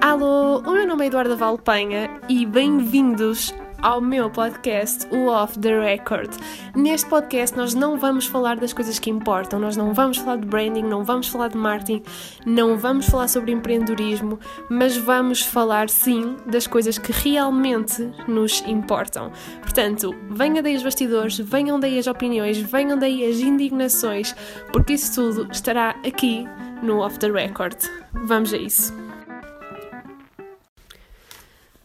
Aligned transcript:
Alô, 0.00 0.58
o 0.58 0.72
meu 0.72 0.86
nome 0.86 1.04
é 1.04 1.06
Eduardo 1.06 1.36
Valpenha 1.36 2.10
e 2.28 2.44
bem-vindos 2.44 3.54
ao 3.82 4.00
meu 4.00 4.28
podcast, 4.28 5.06
o 5.10 5.26
Off 5.26 5.58
the 5.58 5.80
Record. 5.80 6.30
Neste 6.74 7.08
podcast 7.08 7.56
nós 7.56 7.74
não 7.74 7.98
vamos 7.98 8.26
falar 8.26 8.56
das 8.56 8.72
coisas 8.72 8.98
que 8.98 9.08
importam, 9.08 9.58
nós 9.58 9.76
não 9.76 9.94
vamos 9.94 10.18
falar 10.18 10.36
de 10.36 10.46
branding, 10.46 10.82
não 10.82 11.02
vamos 11.02 11.28
falar 11.28 11.48
de 11.48 11.56
marketing, 11.56 12.02
não 12.44 12.76
vamos 12.76 13.06
falar 13.06 13.28
sobre 13.28 13.52
empreendedorismo, 13.52 14.38
mas 14.68 14.96
vamos 14.96 15.42
falar 15.42 15.88
sim 15.88 16.36
das 16.46 16.66
coisas 16.66 16.98
que 16.98 17.12
realmente 17.12 18.12
nos 18.28 18.62
importam. 18.66 19.32
Portanto, 19.62 20.14
venham 20.28 20.62
daí 20.62 20.76
os 20.76 20.82
bastidores, 20.82 21.38
venham 21.38 21.80
daí 21.80 21.98
as 21.98 22.06
opiniões, 22.06 22.58
venham 22.58 22.98
daí 22.98 23.24
as 23.24 23.40
indignações, 23.40 24.34
porque 24.72 24.94
isso 24.94 25.14
tudo 25.14 25.50
estará 25.50 25.90
aqui 26.06 26.46
no 26.82 26.98
Off 26.98 27.18
the 27.18 27.30
Record. 27.30 27.76
Vamos 28.12 28.52
a 28.52 28.58
isso. 28.58 28.99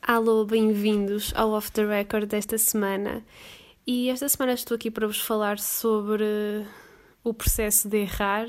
Alô, 0.08 0.45
bem-vindos 0.45 1.34
ao 1.36 1.50
Off 1.54 1.72
the 1.72 1.84
Record 1.84 2.30
desta 2.30 2.59
semana. 2.59 3.26
E 3.88 4.08
esta 4.12 4.30
semana 4.30 4.54
estou 4.54 4.76
aqui 4.76 4.91
para 4.91 5.08
vos 5.08 5.20
falar 5.20 5.58
sobre 5.58 6.64
o 7.23 7.34
processo 7.34 7.90
de 7.90 8.04
errar, 8.04 8.48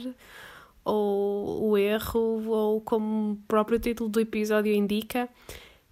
ou 0.84 1.70
o 1.70 1.79
erro, 1.79 2.46
ou 2.46 2.79
como 2.82 3.32
o 3.32 3.37
próprio 3.48 3.79
título 3.79 4.10
do 4.10 4.20
episódio 4.20 4.70
indica, 4.74 5.30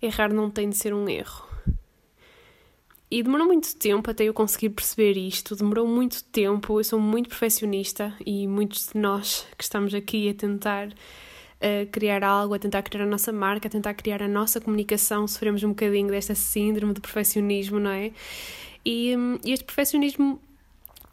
errar 0.03 0.35
não 0.35 0.51
tem 0.51 0.69
de 0.69 0.77
ser 0.77 0.93
um 0.93 1.09
erro. 1.09 1.49
E 3.11 3.23
demorou 3.23 3.47
muito 3.47 3.75
tempo 3.75 4.11
até 4.11 4.25
eu 4.25 4.35
conseguir 4.35 4.69
perceber 4.69 5.17
isto, 5.17 5.57
demorou 5.57 5.89
muito 5.89 6.25
tempo, 6.25 6.79
eu 6.79 6.85
sou 6.85 7.01
muito 7.01 7.31
perfeccionista 7.31 8.15
e 8.27 8.47
muitos 8.47 8.89
de 8.93 8.99
nós 8.99 9.47
que 9.57 9.65
estamos 9.65 9.95
aqui 9.95 10.29
a 10.29 10.35
tentar 10.35 10.91
a 11.61 11.87
criar 11.87 12.23
algo, 12.25 12.55
a 12.55 12.59
tentar 12.59 12.83
criar 12.83 13.05
a 13.05 13.07
nossa 13.07 13.33
marca, 13.33 13.69
a 13.69 13.71
tentar 13.71 13.95
criar 13.95 14.23
a 14.23 14.29
nossa 14.29 14.61
comunicação, 14.61 15.27
sofremos 15.27 15.63
um 15.63 15.71
bocadinho 15.71 16.09
desta 16.09 16.35
síndrome 16.35 16.95
de 16.95 17.01
perfeccionismo, 17.01 17.79
não 17.79 17.91
é? 17.91 18.13
E, 18.85 19.17
hum, 19.17 19.39
e 19.45 19.53
este 19.53 19.65
perfeccionismo 19.65 20.41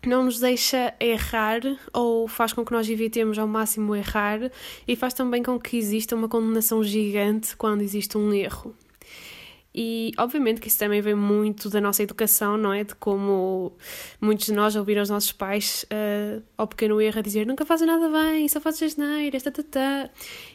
não 0.06 0.26
nos 0.26 0.40
deixa 0.40 0.94
errar 1.00 1.62
ou 1.94 2.28
faz 2.28 2.54
com 2.54 2.66
que 2.66 2.72
nós 2.72 2.90
evitemos 2.90 3.38
ao 3.38 3.48
máximo 3.48 3.96
errar 3.96 4.52
e 4.88 4.96
faz 4.96 5.14
também 5.14 5.44
com 5.44 5.60
que 5.60 5.78
exista 5.78 6.16
uma 6.16 6.28
condenação 6.28 6.84
gigante 6.84 7.56
quando 7.56 7.82
existe 7.82 8.18
um 8.18 8.34
erro. 8.34 8.76
E 9.74 10.12
obviamente 10.18 10.60
que 10.60 10.68
isso 10.68 10.78
também 10.78 11.00
vem 11.00 11.16
muito 11.16 11.70
da 11.70 11.80
nossa 11.80 12.04
educação, 12.04 12.58
não 12.58 12.74
é? 12.74 12.84
De 12.84 12.94
como 12.96 13.72
muitos 14.20 14.48
de 14.48 14.54
nós 14.54 14.76
ouviram 14.76 15.02
os 15.02 15.10
nossos 15.10 15.32
pais 15.32 15.86
uh, 15.86 16.44
ao 16.58 16.68
pequeno 16.68 17.00
erro 17.00 17.20
a 17.20 17.22
dizer 17.22 17.48
nunca 17.48 17.66
fazem 17.66 17.88
nada 17.88 18.10
bem, 18.10 18.48
só 18.50 18.60
fazes 18.60 18.84
asneiras, 18.84 19.44
tá, 19.44 19.52
tá, 19.52 19.64
tá. 19.64 20.10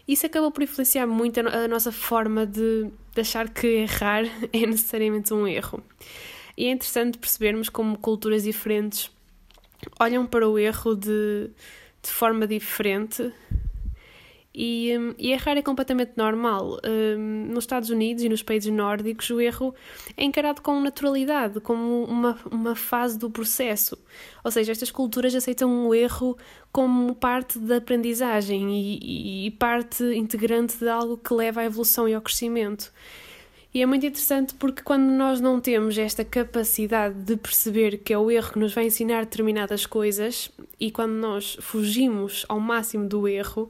Isso 0.06 0.26
acabou 0.26 0.50
por 0.50 0.62
influenciar 0.62 1.06
muito 1.06 1.40
a, 1.40 1.64
a 1.64 1.68
nossa 1.68 1.90
forma 1.90 2.46
de, 2.46 2.90
de 3.14 3.20
achar 3.20 3.48
que 3.48 3.66
errar 3.66 4.24
é 4.52 4.66
necessariamente 4.66 5.32
um 5.32 5.46
erro. 5.46 5.82
E 6.56 6.66
é 6.66 6.70
interessante 6.70 7.18
percebermos 7.18 7.70
como 7.70 7.96
culturas 7.98 8.42
diferentes 8.42 9.10
olham 10.00 10.26
para 10.26 10.48
o 10.48 10.58
erro 10.58 10.94
de, 10.94 11.50
de 12.02 12.10
forma 12.10 12.46
diferente 12.46 13.32
e, 14.56 14.96
hum, 14.98 15.14
e 15.18 15.32
errar 15.32 15.58
é 15.58 15.62
completamente 15.62 16.12
normal. 16.16 16.80
Um, 16.82 17.48
nos 17.52 17.64
Estados 17.64 17.90
Unidos 17.90 18.24
e 18.24 18.28
nos 18.28 18.42
países 18.42 18.72
nórdicos, 18.72 19.28
o 19.28 19.38
erro 19.38 19.74
é 20.16 20.24
encarado 20.24 20.62
com 20.62 20.80
naturalidade, 20.80 21.60
como 21.60 22.04
uma, 22.04 22.38
uma 22.50 22.74
fase 22.74 23.18
do 23.18 23.28
processo. 23.28 23.98
Ou 24.42 24.50
seja, 24.50 24.72
estas 24.72 24.90
culturas 24.90 25.34
aceitam 25.34 25.86
o 25.86 25.94
erro 25.94 26.38
como 26.72 27.14
parte 27.14 27.58
da 27.58 27.76
aprendizagem 27.76 28.70
e, 28.70 29.46
e 29.46 29.50
parte 29.50 30.02
integrante 30.14 30.78
de 30.78 30.88
algo 30.88 31.18
que 31.18 31.34
leva 31.34 31.60
à 31.60 31.64
evolução 31.66 32.08
e 32.08 32.14
ao 32.14 32.22
crescimento. 32.22 32.90
E 33.74 33.82
é 33.82 33.84
muito 33.84 34.06
interessante 34.06 34.54
porque 34.54 34.80
quando 34.80 35.04
nós 35.04 35.38
não 35.38 35.60
temos 35.60 35.98
esta 35.98 36.24
capacidade 36.24 37.14
de 37.14 37.36
perceber 37.36 37.98
que 37.98 38.10
é 38.10 38.16
o 38.16 38.30
erro 38.30 38.54
que 38.54 38.58
nos 38.58 38.72
vai 38.72 38.86
ensinar 38.86 39.26
determinadas 39.26 39.84
coisas 39.84 40.50
e 40.80 40.90
quando 40.90 41.12
nós 41.12 41.58
fugimos 41.60 42.46
ao 42.48 42.58
máximo 42.58 43.06
do 43.06 43.28
erro, 43.28 43.68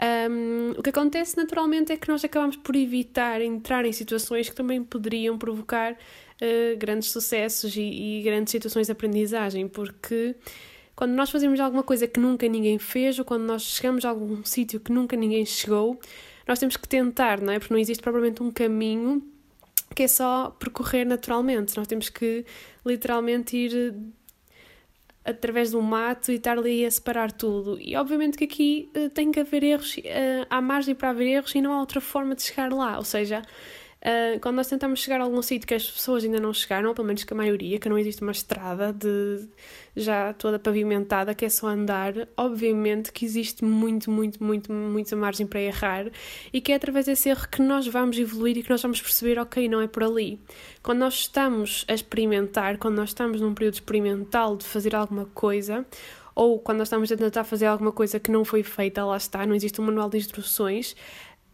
um, 0.00 0.70
o 0.78 0.82
que 0.82 0.90
acontece 0.90 1.36
naturalmente 1.36 1.92
é 1.92 1.96
que 1.96 2.08
nós 2.08 2.24
acabamos 2.24 2.56
por 2.56 2.76
evitar 2.76 3.40
entrar 3.40 3.84
em 3.84 3.92
situações 3.92 4.48
que 4.48 4.54
também 4.54 4.84
poderiam 4.84 5.36
provocar 5.36 5.92
uh, 5.92 6.76
grandes 6.78 7.10
sucessos 7.10 7.76
e, 7.76 7.80
e, 7.80 8.22
grandes 8.22 8.52
situações 8.52 8.86
de 8.86 8.92
aprendizagem, 8.92 9.66
porque 9.66 10.36
quando 10.94 11.12
nós 11.12 11.30
fazemos 11.30 11.58
alguma 11.58 11.82
coisa 11.82 12.06
que 12.06 12.20
nunca 12.20 12.46
ninguém 12.48 12.78
fez 12.78 13.18
ou 13.18 13.24
quando 13.24 13.42
nós 13.42 13.62
chegamos 13.62 14.04
a 14.04 14.10
algum 14.10 14.44
sítio 14.44 14.78
que 14.78 14.92
nunca 14.92 15.16
ninguém 15.16 15.44
chegou, 15.44 15.98
nós 16.46 16.60
temos 16.60 16.76
que 16.76 16.88
tentar, 16.88 17.40
não 17.40 17.52
é? 17.52 17.58
Porque 17.58 17.74
não 17.74 17.80
existe 17.80 18.02
propriamente 18.02 18.42
um 18.42 18.50
caminho 18.50 19.22
que 19.94 20.04
é 20.04 20.08
só 20.08 20.50
percorrer 20.58 21.04
naturalmente. 21.04 21.76
Nós 21.76 21.86
temos 21.86 22.08
que 22.08 22.44
literalmente 22.86 23.56
ir 23.56 23.94
através 25.28 25.70
do 25.70 25.82
mato 25.82 26.32
e 26.32 26.36
estar 26.36 26.58
ali 26.58 26.84
a 26.84 26.90
separar 26.90 27.30
tudo. 27.32 27.78
E 27.80 27.96
obviamente 27.96 28.38
que 28.38 28.44
aqui 28.44 28.90
uh, 28.96 29.10
tem 29.10 29.30
que 29.30 29.40
haver 29.40 29.62
erros, 29.62 29.96
uh, 29.98 30.46
há 30.48 30.60
margem 30.60 30.94
para 30.94 31.10
haver 31.10 31.26
erros 31.26 31.54
e 31.54 31.60
não 31.60 31.72
há 31.72 31.80
outra 31.80 32.00
forma 32.00 32.34
de 32.34 32.42
chegar 32.42 32.72
lá. 32.72 32.96
Ou 32.96 33.04
seja, 33.04 33.42
Uh, 34.00 34.38
quando 34.40 34.54
nós 34.54 34.68
tentamos 34.68 35.00
chegar 35.00 35.20
a 35.20 35.24
algum 35.24 35.42
sítio 35.42 35.66
que 35.66 35.74
as 35.74 35.90
pessoas 35.90 36.22
ainda 36.22 36.38
não 36.38 36.54
chegaram, 36.54 36.88
ou 36.88 36.94
pelo 36.94 37.06
menos 37.06 37.24
que 37.24 37.32
a 37.32 37.36
maioria, 37.36 37.80
que 37.80 37.88
não 37.88 37.98
existe 37.98 38.22
uma 38.22 38.30
estrada 38.30 38.92
de 38.92 39.48
já 39.96 40.32
toda 40.32 40.56
pavimentada, 40.56 41.34
que 41.34 41.44
é 41.44 41.48
só 41.48 41.66
andar, 41.66 42.14
obviamente 42.36 43.12
que 43.12 43.24
existe 43.24 43.64
muito, 43.64 44.08
muito, 44.08 44.42
muito, 44.42 44.72
muita 44.72 45.16
margem 45.16 45.46
para 45.46 45.60
errar 45.60 46.06
e 46.52 46.60
que 46.60 46.70
é 46.70 46.76
através 46.76 47.06
desse 47.06 47.28
erro 47.28 47.48
que 47.48 47.60
nós 47.60 47.88
vamos 47.88 48.16
evoluir 48.18 48.56
e 48.56 48.62
que 48.62 48.70
nós 48.70 48.80
vamos 48.80 49.02
perceber, 49.02 49.36
ok, 49.40 49.68
não 49.68 49.80
é 49.80 49.88
por 49.88 50.04
ali. 50.04 50.40
Quando 50.80 51.00
nós 51.00 51.14
estamos 51.14 51.84
a 51.88 51.94
experimentar, 51.94 52.78
quando 52.78 52.94
nós 52.96 53.10
estamos 53.10 53.40
num 53.40 53.52
período 53.52 53.74
experimental 53.74 54.56
de 54.56 54.64
fazer 54.64 54.94
alguma 54.94 55.26
coisa, 55.26 55.84
ou 56.38 56.56
quando 56.60 56.78
nós 56.78 56.86
estamos 56.86 57.10
a 57.10 57.16
tentar 57.16 57.42
fazer 57.42 57.66
alguma 57.66 57.90
coisa 57.90 58.20
que 58.20 58.30
não 58.30 58.44
foi 58.44 58.62
feita, 58.62 59.04
lá 59.04 59.16
está, 59.16 59.44
não 59.44 59.56
existe 59.56 59.80
um 59.80 59.84
manual 59.84 60.08
de 60.08 60.18
instruções, 60.18 60.94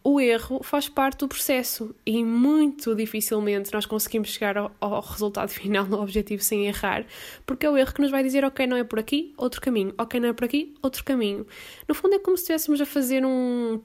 o 0.07 0.21
erro 0.21 0.61
faz 0.61 0.87
parte 0.87 1.21
do 1.21 1.27
processo 1.27 1.95
e 2.05 2.23
muito 2.23 2.93
dificilmente 2.93 3.73
nós 3.73 3.87
conseguimos 3.87 4.29
chegar 4.29 4.55
ao, 4.55 4.71
ao, 4.79 5.01
resultado 5.01 5.49
final, 5.49 5.87
ao 5.91 6.03
objetivo, 6.03 6.43
sem 6.43 6.67
errar, 6.67 7.07
porque 7.43 7.65
é 7.65 7.69
o 7.71 7.75
erro 7.75 7.91
que 7.91 8.01
nos 8.01 8.11
vai 8.11 8.21
dizer, 8.21 8.45
ok, 8.45 8.67
não 8.67 8.77
é 8.77 8.83
por 8.83 8.99
aqui, 8.99 9.33
outro 9.35 9.59
caminho, 9.59 9.95
ok, 9.97 10.19
não 10.19 10.29
é 10.29 10.33
por 10.33 10.45
aqui, 10.45 10.75
outro 10.83 11.03
caminho. 11.03 11.47
No 11.87 11.95
fundo 11.95 12.13
é 12.13 12.19
como 12.19 12.37
se 12.37 12.43
estivéssemos 12.43 12.79
a 12.79 12.85
fazer 12.85 13.25
um, 13.25 13.81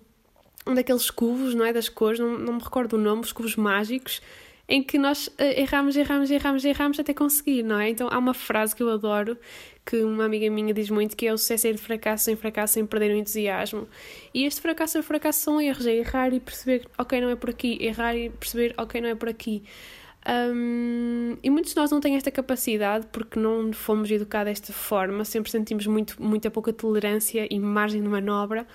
um 0.67 0.75
daqueles 0.75 1.11
cubos, 1.11 1.55
não 1.55 1.65
é, 1.65 1.73
das 1.73 1.89
cores, 1.89 2.21
não, 2.21 2.39
não 2.39 2.53
me 2.53 2.63
recordo 2.63 2.97
o 2.97 2.99
nome, 2.99 3.23
os 3.23 3.33
cubos 3.33 3.57
mágicos, 3.57 4.21
em 4.71 4.81
que 4.85 4.97
nós 4.97 5.27
uh, 5.27 5.33
erramos, 5.57 5.97
erramos, 5.97 6.31
erramos, 6.31 6.65
erramos 6.65 7.01
até 7.01 7.13
conseguir, 7.13 7.65
não 7.65 7.81
é? 7.81 7.91
Então 7.91 8.09
há 8.09 8.17
uma 8.17 8.33
frase 8.33 8.75
que 8.75 8.81
eu 8.81 8.89
adoro 8.89 9.37
que 9.85 9.97
uma 10.05 10.25
amiga 10.25 10.49
minha 10.49 10.73
diz 10.73 10.89
muito 10.89 11.17
que 11.17 11.27
é 11.27 11.33
o 11.33 11.37
sucesso 11.37 11.67
é 11.67 11.73
de 11.73 11.79
fracasso 11.79 12.31
em 12.31 12.37
fracasso 12.37 12.75
sem 12.75 12.87
perder 12.87 13.11
o 13.11 13.17
entusiasmo. 13.17 13.89
E 14.33 14.45
este 14.45 14.61
fracasso 14.61 14.99
e 14.99 15.03
fracasso 15.03 15.41
são 15.41 15.61
erros, 15.61 15.87
é 15.87 15.97
errar 15.97 16.33
e 16.33 16.39
perceber, 16.39 16.87
ok, 16.97 17.21
não 17.21 17.31
é 17.31 17.35
por 17.35 17.51
aqui, 17.51 17.79
errar 17.81 18.15
e 18.15 18.31
perceber, 18.31 18.73
ok, 18.79 19.01
não 19.01 19.09
é 19.09 19.15
por 19.17 19.29
aqui. 19.29 19.65
Um, 20.29 21.39
e 21.43 21.49
muitos 21.49 21.73
de 21.73 21.81
nós 21.81 21.91
não 21.91 21.99
têm 21.99 22.15
esta 22.15 22.31
capacidade 22.31 23.07
porque 23.11 23.41
não 23.41 23.73
fomos 23.73 24.11
educados 24.11 24.51
desta 24.51 24.73
forma, 24.73 25.25
sempre 25.25 25.51
sentimos 25.51 25.87
muito, 25.87 26.23
muita 26.23 26.51
pouca 26.51 26.73
tolerância 26.73 27.49
e 27.51 27.59
margem 27.59 28.03
de 28.03 28.09
manobra, 28.09 28.67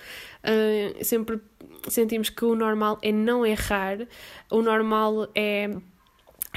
uh, 0.42 1.04
sempre 1.04 1.40
sentimos 1.88 2.28
que 2.28 2.44
o 2.44 2.54
normal 2.54 2.98
é 3.02 3.12
não 3.12 3.44
errar, 3.44 3.98
o 4.50 4.62
normal 4.62 5.28
é 5.34 5.70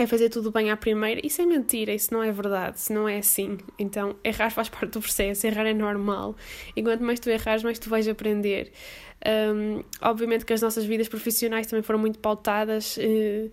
é 0.03 0.07
fazer 0.07 0.29
tudo 0.29 0.49
bem 0.49 0.71
à 0.71 0.77
primeira. 0.77 1.19
Isso 1.25 1.41
é 1.41 1.45
mentira, 1.45 1.93
isso 1.93 2.13
não 2.13 2.23
é 2.23 2.31
verdade, 2.31 2.77
isso 2.77 2.93
não 2.93 3.07
é 3.07 3.17
assim. 3.17 3.57
Então, 3.77 4.15
errar 4.23 4.49
faz 4.49 4.69
parte 4.69 4.91
do 4.91 5.01
processo, 5.01 5.45
errar 5.45 5.65
é 5.65 5.73
normal. 5.73 6.35
E 6.73 6.81
quanto 6.81 7.03
mais 7.03 7.19
tu 7.19 7.29
errares, 7.29 7.63
mais 7.63 7.77
tu 7.77 7.89
vais 7.89 8.07
aprender. 8.07 8.71
Um, 9.53 9.83
obviamente 10.01 10.45
que 10.45 10.53
as 10.53 10.61
nossas 10.61 10.85
vidas 10.85 11.09
profissionais 11.09 11.67
também 11.67 11.83
foram 11.83 11.99
muito 11.99 12.19
pautadas 12.19 12.95
uh, 12.95 13.51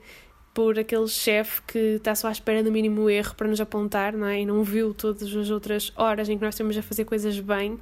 por 0.57 0.79
aquele 0.79 1.07
chefe 1.07 1.61
que 1.67 1.79
está 1.97 2.15
só 2.15 2.29
à 2.29 2.33
espera 2.33 2.63
do 2.63 2.73
mínimo 2.73 3.11
erro 3.11 3.35
para 3.35 3.47
nos 3.47 3.61
apontar, 3.61 4.15
não 4.15 4.27
é? 4.27 4.41
E 4.41 4.47
não 4.47 4.65
viu 4.65 4.95
todas 4.95 5.23
as 5.37 5.51
outras 5.51 5.93
horas 5.95 6.31
em 6.31 6.39
que 6.39 6.43
nós 6.43 6.55
temos 6.55 6.75
a 6.79 6.81
fazer 6.81 7.05
coisas 7.05 7.39
bem. 7.39 7.73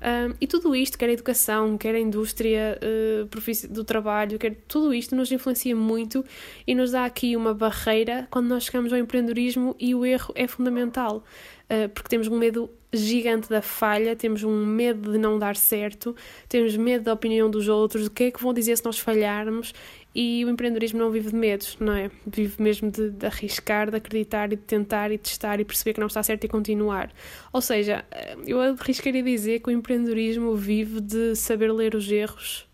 Um, 0.00 0.34
e 0.40 0.46
tudo 0.48 0.74
isto, 0.74 0.98
quer 0.98 1.10
a 1.10 1.12
educação, 1.12 1.78
quer 1.78 1.94
a 1.94 2.00
indústria 2.00 2.76
uh, 2.82 3.72
do 3.72 3.84
trabalho, 3.84 4.36
quer 4.36 4.56
tudo 4.66 4.92
isto 4.92 5.14
nos 5.14 5.30
influencia 5.30 5.76
muito 5.76 6.24
e 6.66 6.74
nos 6.74 6.90
dá 6.90 7.04
aqui 7.04 7.36
uma 7.36 7.54
barreira 7.54 8.26
quando 8.32 8.48
nós 8.48 8.64
chegamos 8.64 8.92
ao 8.92 8.98
empreendedorismo 8.98 9.76
e 9.78 9.94
o 9.94 10.04
erro 10.04 10.32
é 10.34 10.48
fundamental, 10.48 11.22
uh, 11.70 11.88
porque 11.90 12.08
temos 12.08 12.26
um 12.26 12.36
medo 12.36 12.68
gigante 12.92 13.48
da 13.48 13.62
falha, 13.62 14.16
temos 14.16 14.42
um 14.42 14.66
medo 14.66 15.12
de 15.12 15.18
não 15.18 15.38
dar 15.38 15.54
certo, 15.54 16.16
temos 16.48 16.76
medo 16.76 17.04
da 17.04 17.12
opinião 17.12 17.48
dos 17.48 17.68
outros, 17.68 18.04
do 18.04 18.10
que 18.10 18.24
é 18.24 18.30
que 18.32 18.42
vão 18.42 18.52
dizer 18.52 18.76
se 18.76 18.84
nós 18.84 18.98
falharmos 18.98 19.72
e 20.20 20.44
o 20.44 20.50
empreendedorismo 20.50 20.98
não 20.98 21.12
vive 21.12 21.30
de 21.30 21.36
medos, 21.36 21.76
não 21.78 21.92
é? 21.92 22.10
Vive 22.26 22.60
mesmo 22.60 22.90
de, 22.90 23.10
de, 23.10 23.24
arriscar, 23.24 23.88
de 23.88 23.98
acreditar 23.98 24.52
e 24.52 24.56
de 24.56 24.62
tentar 24.62 25.12
e 25.12 25.16
testar 25.16 25.60
e 25.60 25.64
perceber 25.64 25.94
que 25.94 26.00
não 26.00 26.08
está 26.08 26.20
certo 26.24 26.42
e 26.42 26.48
continuar. 26.48 27.12
Ou 27.52 27.60
seja, 27.60 28.04
eh, 28.10 28.36
eu 28.44 28.60
arriscaria 28.60 29.22
dizer 29.22 29.60
que 29.60 29.68
o 29.68 29.70
empreendedorismo 29.70 30.56
vive 30.56 31.00
de 31.00 31.36
saber 31.36 31.70
ler 31.72 31.94
os 31.94 32.10
erros 32.10 32.66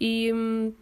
e, 0.00 0.32
hum, 0.32 0.72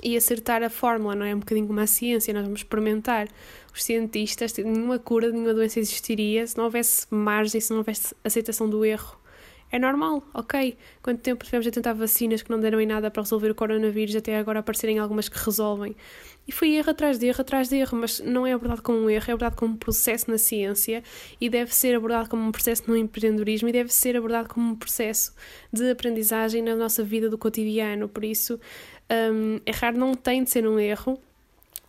e 0.00 0.16
acertar 0.16 0.62
a 0.62 0.70
fórmula, 0.70 1.16
não 1.16 1.26
é? 1.26 1.34
Um 1.34 1.40
bocadinho 1.40 1.66
como 1.66 1.80
a 1.80 1.88
ciência, 1.88 2.32
nós 2.32 2.44
vamos 2.44 2.60
experimentar. 2.60 3.26
Os 3.74 3.82
cientistas, 3.82 4.56
nenhuma 4.56 5.00
cura, 5.00 5.28
nenhuma 5.32 5.52
doença 5.52 5.80
existiria 5.80 6.46
se 6.46 6.56
não 6.56 6.66
houvesse 6.66 7.04
margem, 7.10 7.60
se 7.60 7.70
não 7.70 7.78
houvesse 7.78 8.14
aceitação 8.22 8.70
do 8.70 8.84
erro. 8.84 9.18
É 9.70 9.78
normal, 9.78 10.22
ok. 10.32 10.76
Quanto 11.02 11.20
tempo 11.20 11.44
tivemos 11.44 11.66
a 11.66 11.70
tentar 11.70 11.92
vacinas 11.92 12.40
que 12.42 12.50
não 12.50 12.60
deram 12.60 12.80
em 12.80 12.86
nada 12.86 13.10
para 13.10 13.22
resolver 13.22 13.50
o 13.50 13.54
coronavírus, 13.54 14.14
até 14.14 14.38
agora 14.38 14.60
aparecerem 14.60 14.98
algumas 14.98 15.28
que 15.28 15.38
resolvem. 15.38 15.96
E 16.46 16.52
foi 16.52 16.76
erro 16.76 16.90
atrás 16.90 17.18
de 17.18 17.26
erro 17.26 17.40
atrás 17.40 17.68
de 17.68 17.76
erro, 17.76 17.98
mas 17.98 18.20
não 18.20 18.46
é 18.46 18.52
abordado 18.52 18.80
como 18.80 18.98
um 18.98 19.10
erro, 19.10 19.24
é 19.28 19.32
abordado 19.32 19.56
como 19.56 19.74
um 19.74 19.76
processo 19.76 20.30
na 20.30 20.38
ciência 20.38 21.02
e 21.40 21.50
deve 21.50 21.74
ser 21.74 21.96
abordado 21.96 22.28
como 22.28 22.42
um 22.42 22.52
processo 22.52 22.84
no 22.86 22.96
empreendedorismo 22.96 23.68
e 23.68 23.72
deve 23.72 23.92
ser 23.92 24.16
abordado 24.16 24.48
como 24.48 24.70
um 24.70 24.76
processo 24.76 25.34
de 25.72 25.90
aprendizagem 25.90 26.62
na 26.62 26.76
nossa 26.76 27.02
vida 27.02 27.28
do 27.28 27.36
cotidiano. 27.36 28.08
Por 28.08 28.24
isso, 28.24 28.60
um, 29.10 29.60
errar 29.66 29.92
não 29.96 30.14
tem 30.14 30.44
de 30.44 30.50
ser 30.50 30.68
um 30.68 30.78
erro, 30.78 31.20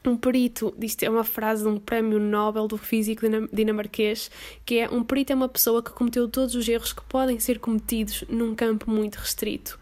um 0.07 0.17
perito, 0.17 0.73
isto 0.81 1.03
é 1.03 1.09
uma 1.09 1.23
frase 1.23 1.63
de 1.63 1.69
um 1.69 1.77
prémio 1.77 2.19
Nobel 2.19 2.67
do 2.67 2.77
físico 2.77 3.25
dinamarquês, 3.51 4.31
que 4.65 4.79
é 4.79 4.89
um 4.89 5.03
perito 5.03 5.33
é 5.33 5.35
uma 5.35 5.49
pessoa 5.49 5.83
que 5.83 5.91
cometeu 5.91 6.27
todos 6.27 6.55
os 6.55 6.67
erros 6.67 6.93
que 6.93 7.03
podem 7.03 7.39
ser 7.39 7.59
cometidos 7.59 8.23
num 8.29 8.55
campo 8.55 8.89
muito 8.89 9.15
restrito. 9.15 9.79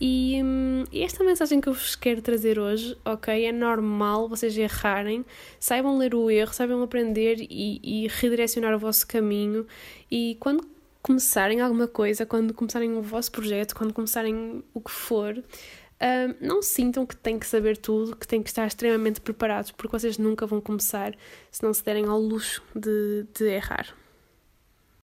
E, 0.00 0.42
hum, 0.42 0.84
esta 0.92 1.24
mensagem 1.24 1.60
que 1.60 1.68
eu 1.68 1.72
vos 1.72 1.96
quero 1.96 2.20
trazer 2.20 2.58
hoje, 2.58 2.96
ok, 3.04 3.46
é 3.46 3.52
normal 3.52 4.28
vocês 4.28 4.56
errarem, 4.58 5.24
saibam 5.58 5.96
ler 5.96 6.14
o 6.14 6.30
erro, 6.30 6.52
saibam 6.52 6.82
aprender 6.82 7.38
e, 7.40 7.80
e 7.82 8.08
redirecionar 8.08 8.74
o 8.74 8.78
vosso 8.78 9.06
caminho 9.06 9.66
e 10.10 10.36
quando 10.38 10.66
começarem 11.00 11.60
alguma 11.60 11.86
coisa, 11.86 12.26
quando 12.26 12.52
começarem 12.52 12.92
o 12.94 13.00
vosso 13.00 13.30
projeto, 13.30 13.74
quando 13.74 13.94
começarem 13.94 14.62
o 14.74 14.80
que 14.80 14.90
for, 14.90 15.42
Não 16.40 16.62
sintam 16.62 17.06
que 17.06 17.16
têm 17.16 17.38
que 17.38 17.46
saber 17.46 17.76
tudo, 17.76 18.16
que 18.16 18.26
têm 18.26 18.42
que 18.42 18.50
estar 18.50 18.66
extremamente 18.66 19.20
preparados, 19.20 19.70
porque 19.70 19.98
vocês 19.98 20.18
nunca 20.18 20.46
vão 20.46 20.60
começar 20.60 21.14
se 21.50 21.62
não 21.62 21.72
se 21.72 21.84
derem 21.84 22.06
ao 22.06 22.20
luxo 22.20 22.62
de, 22.74 23.26
de 23.34 23.46
errar. 23.46 23.94